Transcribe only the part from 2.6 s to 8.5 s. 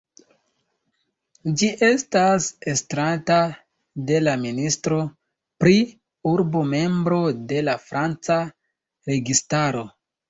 estrata de la ministro pri urbo, membro de la franca